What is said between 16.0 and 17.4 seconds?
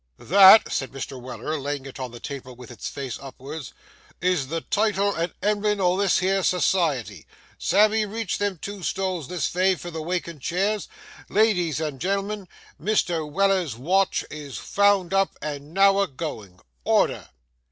goin'. Order!